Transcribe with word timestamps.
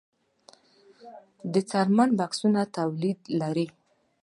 د 1.53 1.55
څرمي 1.69 2.05
بکسونو 2.17 2.63
تولید 2.77 3.19
لرو؟ 3.39 3.67